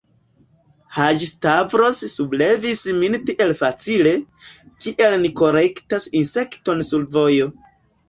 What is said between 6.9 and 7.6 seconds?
sur vojo.